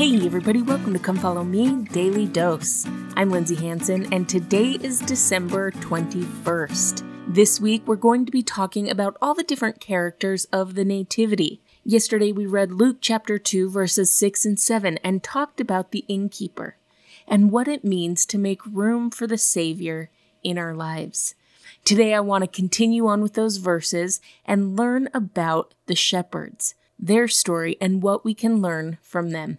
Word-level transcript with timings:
Hey, 0.00 0.16
everybody, 0.24 0.62
welcome 0.62 0.94
to 0.94 0.98
Come 0.98 1.18
Follow 1.18 1.44
Me 1.44 1.84
Daily 1.92 2.24
Dose. 2.24 2.86
I'm 3.16 3.28
Lindsay 3.28 3.54
Hanson, 3.54 4.10
and 4.14 4.26
today 4.26 4.78
is 4.82 4.98
December 5.00 5.72
21st. 5.72 7.34
This 7.34 7.60
week, 7.60 7.86
we're 7.86 7.96
going 7.96 8.24
to 8.24 8.32
be 8.32 8.42
talking 8.42 8.88
about 8.88 9.18
all 9.20 9.34
the 9.34 9.42
different 9.42 9.78
characters 9.78 10.46
of 10.46 10.74
the 10.74 10.86
Nativity. 10.86 11.60
Yesterday, 11.84 12.32
we 12.32 12.46
read 12.46 12.72
Luke 12.72 12.96
chapter 13.02 13.38
2, 13.38 13.68
verses 13.68 14.10
6 14.10 14.46
and 14.46 14.58
7, 14.58 14.96
and 15.04 15.22
talked 15.22 15.60
about 15.60 15.90
the 15.90 16.06
innkeeper 16.08 16.78
and 17.28 17.52
what 17.52 17.68
it 17.68 17.84
means 17.84 18.24
to 18.24 18.38
make 18.38 18.64
room 18.64 19.10
for 19.10 19.26
the 19.26 19.36
Savior 19.36 20.08
in 20.42 20.56
our 20.56 20.74
lives. 20.74 21.34
Today, 21.84 22.14
I 22.14 22.20
want 22.20 22.42
to 22.42 22.48
continue 22.48 23.06
on 23.06 23.20
with 23.20 23.34
those 23.34 23.58
verses 23.58 24.22
and 24.46 24.78
learn 24.78 25.10
about 25.12 25.74
the 25.84 25.94
shepherds, 25.94 26.74
their 26.98 27.28
story, 27.28 27.76
and 27.82 28.02
what 28.02 28.24
we 28.24 28.32
can 28.32 28.62
learn 28.62 28.96
from 29.02 29.32
them. 29.32 29.58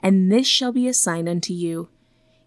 And 0.00 0.30
this 0.30 0.46
shall 0.46 0.72
be 0.72 0.88
a 0.88 0.94
sign 0.94 1.28
unto 1.28 1.52
you 1.52 1.88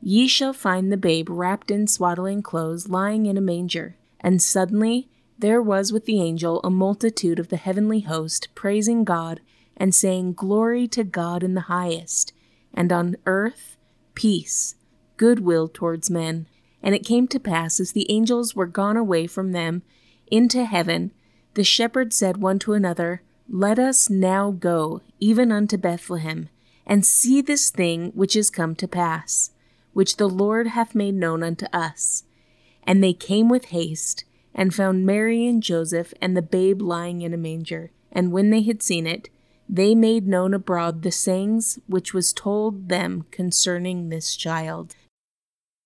Ye 0.02 0.28
shall 0.28 0.54
find 0.54 0.92
the 0.92 0.98
babe 0.98 1.30
wrapped 1.30 1.70
in 1.70 1.88
swaddling 1.88 2.42
clothes, 2.42 2.88
lying 2.88 3.26
in 3.26 3.38
a 3.38 3.42
manger. 3.42 3.98
And 4.22 4.42
suddenly 4.42 5.10
there 5.38 5.62
was 5.62 5.92
with 5.92 6.06
the 6.06 6.22
angel 6.22 6.62
a 6.64 6.70
multitude 6.70 7.40
of 7.40 7.50
the 7.50 7.58
heavenly 7.58 8.02
host, 8.02 8.50
praising 8.56 9.04
God, 9.04 9.42
and 9.76 9.94
saying, 9.94 10.34
Glory 10.34 10.88
to 10.90 11.04
God 11.04 11.44
in 11.44 11.54
the 11.54 11.62
highest, 11.62 12.34
and 12.74 12.92
on 12.92 13.18
earth 13.26 13.78
peace, 14.16 14.76
goodwill 15.18 15.68
towards 15.68 16.10
men. 16.10 16.48
And 16.82 16.96
it 16.96 17.06
came 17.06 17.28
to 17.30 17.40
pass, 17.40 17.80
as 17.80 17.92
the 17.92 18.10
angels 18.10 18.56
were 18.56 18.66
gone 18.66 18.98
away 18.98 19.28
from 19.28 19.52
them 19.52 19.82
into 20.28 20.64
heaven, 20.64 21.12
the 21.56 21.64
shepherds 21.64 22.16
said 22.16 22.38
one 22.38 22.60
to 22.60 22.74
another, 22.74 23.22
Let 23.50 23.80
us 23.80 24.10
now 24.10 24.52
go, 24.52 25.02
even 25.20 25.52
unto 25.52 25.78
Bethlehem, 25.78 26.50
and 26.90 27.06
see 27.06 27.40
this 27.40 27.70
thing 27.70 28.12
which 28.16 28.36
is 28.36 28.50
come 28.50 28.76
to 28.76 28.88
pass, 28.88 29.52
which 29.94 30.18
the 30.18 30.28
Lord 30.28 30.68
hath 30.68 30.96
made 30.96 31.14
known 31.14 31.44
unto 31.44 31.68
us. 31.72 32.24
And 32.84 33.04
they 33.04 33.14
came 33.14 33.48
with 33.48 33.66
haste, 33.66 34.26
and 34.56 34.74
found 34.74 35.06
Mary 35.06 35.46
and 35.46 35.62
Joseph 35.62 36.16
and 36.20 36.36
the 36.36 36.42
babe 36.42 36.82
lying 36.82 37.22
in 37.22 37.32
a 37.32 37.38
manger. 37.38 37.92
And 38.12 38.32
when 38.32 38.50
they 38.50 38.64
had 38.64 38.82
seen 38.82 39.06
it, 39.06 39.30
they 39.70 39.94
made 39.94 40.28
known 40.28 40.56
abroad 40.56 41.04
the 41.04 41.12
sayings 41.12 41.78
which 41.86 42.12
was 42.12 42.34
told 42.34 42.90
them 42.90 43.28
concerning 43.30 44.10
this 44.10 44.36
child. 44.36 44.96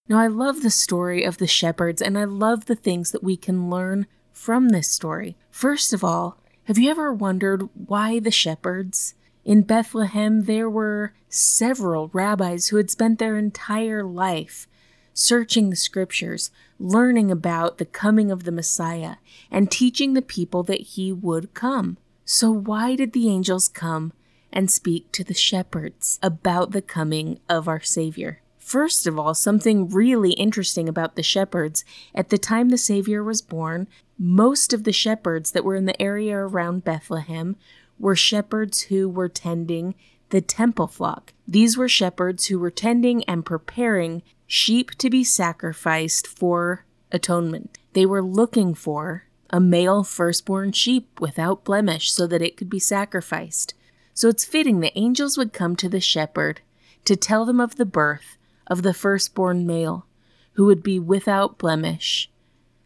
Now, 0.08 0.20
I 0.20 0.28
love 0.28 0.64
the 0.64 0.72
story 0.72 1.26
of 1.26 1.38
the 1.38 1.48
shepherds, 1.48 2.02
and 2.02 2.18
I 2.18 2.24
love 2.24 2.66
the 2.66 2.76
things 2.76 3.12
that 3.12 3.24
we 3.24 3.36
can 3.36 3.70
learn 3.70 4.08
from 4.32 4.70
this 4.70 4.90
story. 4.90 5.36
First 5.52 5.92
of 5.92 6.02
all, 6.02 6.38
have 6.64 6.78
you 6.78 6.90
ever 6.90 7.12
wondered 7.12 7.68
why 7.74 8.20
the 8.20 8.32
shepherds? 8.32 9.16
In 9.46 9.64
Bethlehem, 9.64 10.44
there 10.44 10.70
were 10.70 11.14
several 11.28 12.10
rabbis 12.14 12.68
who 12.68 12.78
had 12.78 12.90
spent 12.90 13.20
their 13.20 13.38
entire 13.38 14.04
life 14.04 14.68
searching 15.14 15.70
the 15.70 15.76
scriptures, 15.76 16.50
learning 16.80 17.30
about 17.30 17.78
the 17.78 17.86
coming 17.86 18.32
of 18.32 18.46
the 18.46 18.52
Messiah, 18.52 19.18
and 19.52 19.70
teaching 19.70 20.14
the 20.14 20.22
people 20.22 20.64
that 20.64 20.82
he 20.82 21.12
would 21.12 21.54
come. 21.54 21.98
So, 22.26 22.52
why 22.52 22.96
did 22.96 23.14
the 23.14 23.30
angels 23.30 23.68
come 23.68 24.14
and 24.52 24.72
speak 24.72 25.12
to 25.12 25.24
the 25.24 25.34
shepherds 25.34 26.20
about 26.24 26.72
the 26.72 26.82
coming 26.82 27.40
of 27.50 27.68
our 27.68 27.82
Savior? 27.82 28.42
First 28.58 29.06
of 29.06 29.20
all, 29.20 29.34
something 29.34 29.90
really 29.90 30.32
interesting 30.32 30.88
about 30.88 31.16
the 31.16 31.24
shepherds. 31.24 31.84
At 32.16 32.30
the 32.30 32.38
time 32.38 32.70
the 32.70 32.78
Savior 32.78 33.22
was 33.22 33.42
born, 33.42 33.88
most 34.18 34.72
of 34.72 34.86
the 34.86 34.94
shepherds 34.94 35.52
that 35.52 35.66
were 35.66 35.76
in 35.76 35.86
the 35.86 36.02
area 36.02 36.38
around 36.38 36.86
Bethlehem 36.86 37.58
were 38.04 38.18
shepherds 38.18 38.82
who 38.82 39.08
were 39.08 39.30
tending 39.30 39.96
the 40.30 40.42
temple 40.42 40.88
flock. 40.88 41.32
These 41.48 41.78
were 41.78 41.88
shepherds 41.88 42.48
who 42.48 42.60
were 42.60 42.70
tending 42.70 43.24
and 43.24 43.46
preparing 43.46 44.24
sheep 44.46 44.92
to 44.96 45.10
be 45.10 45.24
sacrificed 45.24 46.28
for 46.28 46.84
atonement. 47.14 47.78
They 47.94 48.06
were 48.06 48.22
looking 48.22 48.74
for 48.74 49.24
a 49.50 49.62
male 49.62 50.04
firstborn 50.04 50.74
sheep 50.74 51.22
without 51.22 51.64
blemish 51.64 52.12
so 52.12 52.28
that 52.28 52.42
it 52.42 52.58
could 52.58 52.70
be 52.70 52.80
sacrificed. 52.80 53.74
So 54.14 54.28
it's 54.28 54.44
fitting 54.44 54.82
the 54.82 54.98
angels 55.00 55.38
would 55.38 55.54
come 55.54 55.78
to 55.78 55.88
the 55.88 56.02
shepherd 56.02 56.60
to 57.06 57.16
tell 57.16 57.46
them 57.46 57.62
of 57.62 57.78
the 57.78 57.86
birth 57.86 58.38
of 58.68 58.84
the 58.84 58.94
firstborn 58.94 59.66
male, 59.66 60.06
who 60.54 60.66
would 60.66 60.84
be 60.84 61.00
without 61.00 61.58
blemish, 61.58 62.30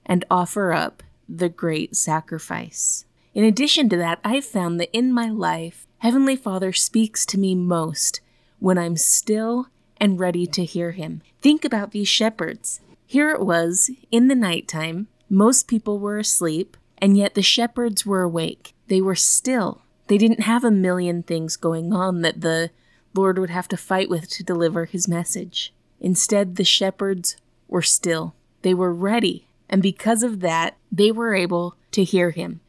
and 0.06 0.24
offer 0.30 0.74
up 0.74 1.02
the 1.28 1.50
great 1.50 1.96
sacrifice. 1.96 3.06
In 3.38 3.44
addition 3.44 3.88
to 3.90 3.98
that, 3.98 4.20
I've 4.24 4.46
found 4.46 4.80
that 4.80 4.90
in 4.98 5.14
my 5.14 5.30
life, 5.30 5.86
Heavenly 6.00 6.36
Father 6.36 6.74
speaks 6.74 7.24
to 7.28 7.38
me 7.38 7.54
most 7.54 8.20
when 8.58 8.80
I'm 8.80 8.98
still 8.98 9.68
and 9.98 10.20
ready 10.20 10.48
to 10.48 10.66
hear 10.66 10.90
Him. 10.94 11.22
Think 11.40 11.64
about 11.64 11.92
these 11.92 12.08
shepherds. 12.08 12.82
Here 13.06 13.30
it 13.30 13.42
was, 13.42 13.92
in 14.10 14.28
the 14.28 14.34
nighttime, 14.34 15.08
most 15.30 15.68
people 15.68 16.00
were 16.00 16.18
asleep, 16.18 16.78
and 16.98 17.16
yet 17.16 17.36
the 17.36 17.44
shepherds 17.44 18.08
were 18.08 18.24
awake. 18.24 18.74
They 18.88 19.02
were 19.02 19.14
still. 19.14 19.84
They 20.08 20.18
didn't 20.18 20.40
have 20.40 20.64
a 20.64 20.72
million 20.72 21.22
things 21.22 21.58
going 21.58 21.94
on 21.94 22.24
that 22.24 22.42
the 22.42 22.72
Lord 23.14 23.38
would 23.38 23.52
have 23.52 23.68
to 23.68 23.78
fight 23.78 24.10
with 24.10 24.28
to 24.30 24.44
deliver 24.44 24.86
his 24.86 25.08
message. 25.08 25.72
Instead, 26.00 26.56
the 26.56 26.64
shepherds 26.64 27.38
were 27.68 27.84
still. 27.84 28.34
They 28.64 28.74
were 28.74 28.92
ready, 28.92 29.46
and 29.70 29.84
because 29.84 30.24
of 30.24 30.40
that, 30.40 30.76
they 30.92 31.12
were 31.12 31.36
able 31.36 31.76
to 31.92 32.04
hear 32.04 32.32
him. 32.32 32.62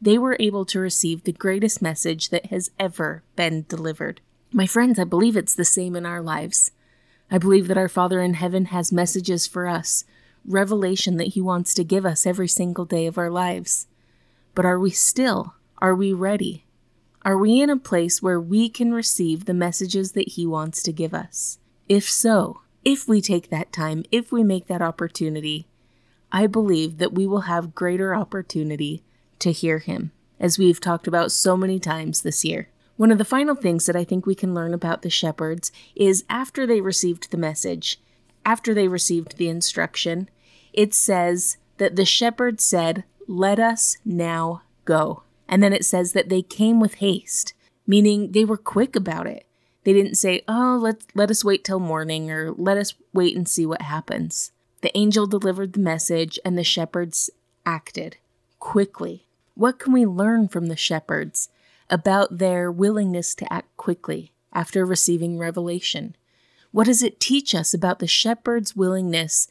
They 0.00 0.18
were 0.18 0.36
able 0.38 0.64
to 0.66 0.80
receive 0.80 1.24
the 1.24 1.32
greatest 1.32 1.80
message 1.80 2.28
that 2.28 2.46
has 2.46 2.70
ever 2.78 3.22
been 3.34 3.64
delivered. 3.68 4.20
My 4.52 4.66
friends, 4.66 4.98
I 4.98 5.04
believe 5.04 5.36
it's 5.36 5.54
the 5.54 5.64
same 5.64 5.96
in 5.96 6.06
our 6.06 6.20
lives. 6.20 6.70
I 7.30 7.38
believe 7.38 7.68
that 7.68 7.78
our 7.78 7.88
Father 7.88 8.20
in 8.20 8.34
heaven 8.34 8.66
has 8.66 8.92
messages 8.92 9.46
for 9.46 9.66
us, 9.66 10.04
revelation 10.44 11.16
that 11.16 11.28
He 11.28 11.40
wants 11.40 11.74
to 11.74 11.84
give 11.84 12.06
us 12.06 12.26
every 12.26 12.48
single 12.48 12.84
day 12.84 13.06
of 13.06 13.18
our 13.18 13.30
lives. 13.30 13.86
But 14.54 14.64
are 14.64 14.78
we 14.78 14.90
still? 14.90 15.54
Are 15.78 15.94
we 15.94 16.12
ready? 16.12 16.66
Are 17.22 17.36
we 17.36 17.60
in 17.60 17.70
a 17.70 17.76
place 17.76 18.22
where 18.22 18.40
we 18.40 18.68
can 18.68 18.94
receive 18.94 19.44
the 19.44 19.54
messages 19.54 20.12
that 20.12 20.28
He 20.28 20.46
wants 20.46 20.82
to 20.84 20.92
give 20.92 21.12
us? 21.12 21.58
If 21.88 22.08
so, 22.08 22.60
if 22.84 23.08
we 23.08 23.20
take 23.20 23.50
that 23.50 23.72
time, 23.72 24.04
if 24.12 24.30
we 24.30 24.44
make 24.44 24.68
that 24.68 24.82
opportunity, 24.82 25.66
I 26.30 26.46
believe 26.46 26.98
that 26.98 27.12
we 27.12 27.26
will 27.26 27.42
have 27.42 27.74
greater 27.74 28.14
opportunity 28.14 29.02
to 29.40 29.52
hear 29.52 29.78
Him, 29.78 30.12
as 30.40 30.58
we've 30.58 30.80
talked 30.80 31.06
about 31.06 31.32
so 31.32 31.56
many 31.56 31.78
times 31.78 32.22
this 32.22 32.44
year. 32.44 32.68
One 32.96 33.10
of 33.10 33.18
the 33.18 33.24
final 33.24 33.54
things 33.54 33.86
that 33.86 33.96
I 33.96 34.04
think 34.04 34.24
we 34.24 34.34
can 34.34 34.54
learn 34.54 34.72
about 34.72 35.02
the 35.02 35.10
shepherds 35.10 35.70
is 35.94 36.24
after 36.30 36.66
they 36.66 36.80
received 36.80 37.30
the 37.30 37.36
message, 37.36 38.00
after 38.44 38.72
they 38.72 38.88
received 38.88 39.36
the 39.36 39.48
instruction, 39.48 40.30
it 40.72 40.94
says 40.94 41.58
that 41.78 41.96
the 41.96 42.06
shepherd 42.06 42.60
said, 42.60 43.04
Let 43.26 43.58
us 43.58 43.98
now 44.04 44.62
go. 44.84 45.24
And 45.48 45.62
then 45.62 45.72
it 45.72 45.84
says 45.84 46.12
that 46.12 46.28
they 46.28 46.42
came 46.42 46.80
with 46.80 46.94
haste, 46.94 47.54
meaning 47.86 48.32
they 48.32 48.44
were 48.44 48.56
quick 48.56 48.96
about 48.96 49.26
it. 49.26 49.46
They 49.84 49.92
didn't 49.92 50.16
say, 50.16 50.42
"Oh, 50.48 50.76
let 50.82 51.04
let 51.14 51.30
us 51.30 51.44
wait 51.44 51.62
till 51.62 51.78
morning 51.78 52.28
or 52.28 52.50
let 52.50 52.76
us 52.76 52.94
wait 53.12 53.36
and 53.36 53.48
see 53.48 53.64
what 53.64 53.82
happens." 53.82 54.50
The 54.80 54.96
angel 54.98 55.28
delivered 55.28 55.72
the 55.72 55.80
message 55.80 56.40
and 56.44 56.58
the 56.58 56.64
shepherds 56.64 57.30
acted 57.64 58.16
quickly. 58.58 59.25
What 59.56 59.78
can 59.78 59.92
we 59.92 60.04
learn 60.06 60.48
from 60.48 60.66
the 60.66 60.76
shepherds 60.76 61.48
about 61.88 62.38
their 62.38 62.70
willingness 62.70 63.34
to 63.36 63.52
act 63.52 63.76
quickly 63.76 64.32
after 64.52 64.84
receiving 64.84 65.38
revelation? 65.38 66.14
What 66.72 66.86
does 66.86 67.02
it 67.02 67.18
teach 67.18 67.54
us 67.54 67.72
about 67.72 67.98
the 67.98 68.06
shepherd's 68.06 68.76
willingness 68.76 69.48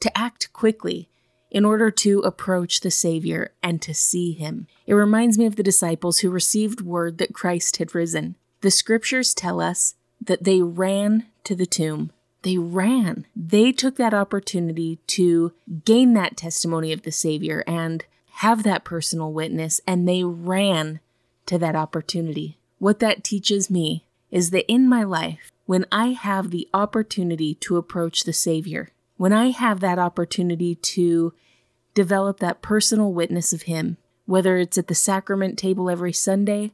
to 0.00 0.16
act 0.16 0.52
quickly 0.52 1.08
in 1.50 1.64
order 1.64 1.90
to 1.90 2.20
approach 2.20 2.80
the 2.80 2.90
Savior 2.90 3.52
and 3.62 3.80
to 3.82 3.94
see 3.94 4.32
him. 4.32 4.66
It 4.86 4.94
reminds 4.94 5.38
me 5.38 5.46
of 5.46 5.56
the 5.56 5.62
disciples 5.62 6.18
who 6.18 6.30
received 6.30 6.80
word 6.80 7.18
that 7.18 7.34
Christ 7.34 7.78
had 7.78 7.94
risen. 7.94 8.36
The 8.60 8.70
scriptures 8.70 9.34
tell 9.34 9.60
us 9.60 9.94
that 10.20 10.44
they 10.44 10.60
ran 10.60 11.26
to 11.44 11.54
the 11.54 11.66
tomb. 11.66 12.12
They 12.42 12.58
ran. 12.58 13.26
They 13.34 13.72
took 13.72 13.96
that 13.96 14.14
opportunity 14.14 14.98
to 15.08 15.52
gain 15.84 16.14
that 16.14 16.36
testimony 16.36 16.92
of 16.92 17.02
the 17.02 17.12
Savior 17.12 17.64
and 17.66 18.04
have 18.38 18.62
that 18.62 18.84
personal 18.84 19.32
witness, 19.32 19.80
and 19.84 20.06
they 20.06 20.22
ran 20.22 21.00
to 21.44 21.58
that 21.58 21.74
opportunity. 21.74 22.56
What 22.78 23.00
that 23.00 23.24
teaches 23.24 23.68
me 23.68 24.04
is 24.30 24.50
that 24.50 24.70
in 24.70 24.88
my 24.88 25.02
life, 25.02 25.50
when 25.66 25.84
I 25.90 26.12
have 26.12 26.50
the 26.50 26.68
opportunity 26.72 27.54
to 27.56 27.76
approach 27.76 28.22
the 28.22 28.32
Savior, 28.32 28.90
when 29.16 29.32
I 29.32 29.50
have 29.50 29.80
that 29.80 29.98
opportunity 29.98 30.76
to 30.76 31.32
develop 31.94 32.38
that 32.38 32.62
personal 32.62 33.12
witness 33.12 33.52
of 33.52 33.62
Him, 33.62 33.96
whether 34.24 34.56
it's 34.56 34.78
at 34.78 34.86
the 34.86 34.94
sacrament 34.94 35.58
table 35.58 35.90
every 35.90 36.12
Sunday, 36.12 36.70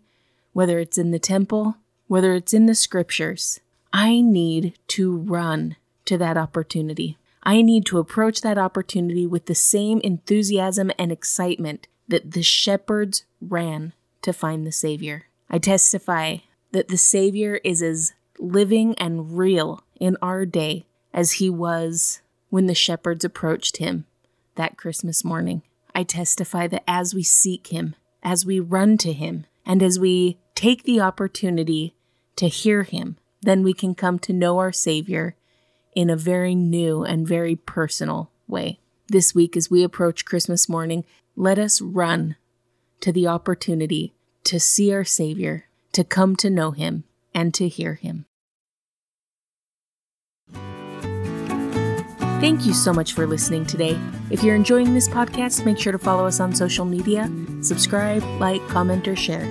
whether 0.53 0.79
it's 0.79 0.99
in 0.99 1.13
the 1.13 1.19
temple, 1.19 1.79
whether 2.09 2.35
it's 2.35 2.53
in 2.53 2.67
the 2.67 2.75
scriptures, 2.75 3.61
I 3.91 4.21
need 4.21 4.75
to 4.89 5.17
run 5.17 5.77
to 6.05 6.19
that 6.19 6.37
opportunity. 6.37 7.17
I 7.45 7.63
need 7.63 7.85
to 7.87 7.99
approach 7.99 8.41
that 8.41 8.59
opportunity 8.59 9.27
with 9.27 9.47
the 9.47 9.55
same 9.55 10.01
enthusiasm 10.01 10.91
and 10.99 11.13
excitement 11.13 11.87
that 12.09 12.33
the 12.33 12.43
shepherds 12.43 13.25
ran 13.41 13.93
to 14.23 14.33
find 14.33 14.67
the 14.67 14.73
Savior. 14.73 15.27
I 15.51 15.59
testify 15.59 16.39
that 16.73 16.89
the 16.89 16.97
Savior 16.97 17.61
is 17.63 17.83
as 17.83 18.15
living 18.39 18.95
and 18.99 19.37
real 19.37 19.85
in 20.01 20.17
our 20.23 20.47
day 20.47 20.87
as 21.13 21.33
he 21.33 21.51
was 21.51 22.21
when 22.49 22.67
the 22.67 22.75
shepherds 22.75 23.25
approached 23.25 23.77
him 23.77 24.07
that 24.57 24.77
Christmas 24.77 25.25
morning. 25.25 25.63
I 25.95 26.03
testify 26.03 26.67
that 26.69 26.85
as 26.89 27.15
we 27.15 27.23
seek 27.23 27.69
him, 27.69 27.95
as 28.23 28.47
we 28.47 28.59
run 28.59 28.99
to 28.99 29.13
him, 29.13 29.47
and 29.67 29.83
as 29.83 29.99
we 29.99 30.39
take 30.55 30.85
the 30.85 31.01
opportunity 31.01 31.95
to 32.37 32.49
hear 32.49 32.83
him, 32.83 33.17
then 33.43 33.63
we 33.63 33.73
can 33.73 33.95
come 33.95 34.19
to 34.21 34.33
know 34.33 34.59
our 34.59 34.73
Savior 34.73 35.37
in 35.95 36.11
a 36.11 36.17
very 36.17 36.55
new 36.55 37.05
and 37.05 37.27
very 37.27 37.57
personal 37.57 38.31
way. 38.47 38.81
This 39.09 39.35
week, 39.35 39.57
as 39.57 39.71
we 39.71 39.83
approach 39.83 40.25
Christmas 40.25 40.69
morning, 40.69 41.05
let 41.37 41.59
us 41.59 41.81
run 41.81 42.37
to 43.01 43.13
the 43.13 43.27
opportunity 43.27 44.15
to 44.45 44.59
see 44.59 44.93
our 44.93 45.05
Savior, 45.05 45.67
to 45.93 46.05
come 46.05 46.37
to 46.37 46.51
know 46.51 46.71
Him, 46.71 47.05
and 47.35 47.53
to 47.55 47.69
hear 47.69 47.95
Him. 47.95 48.27
Thank 52.41 52.67
you 52.67 52.75
so 52.75 52.93
much 52.93 53.15
for 53.15 53.27
listening 53.27 53.65
today. 53.65 53.99
If 54.31 54.43
you're 54.43 54.55
enjoying 54.55 54.93
this 54.93 55.09
podcast, 55.09 55.65
make 55.65 55.79
sure 55.79 55.93
to 55.93 55.99
follow 55.99 56.27
us 56.27 56.41
on 56.41 56.55
social 56.55 56.85
media, 56.85 57.31
subscribe, 57.63 58.23
like, 58.39 58.67
comment, 58.69 59.09
or 59.09 59.17
share. 59.17 59.47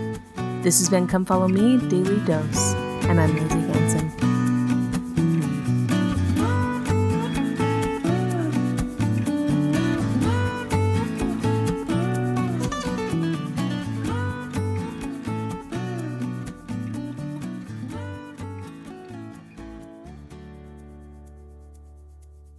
This 0.62 0.78
has 0.80 0.89
been 0.89 1.07
Come 1.07 1.25
Follow 1.25 1.48
Me, 1.48 1.78
Daily 1.89 2.19
Dose, 2.25 2.74
and 3.06 3.19
I'm 3.19 3.36
Lindsay 3.36 3.60
Hanson. 3.62 4.12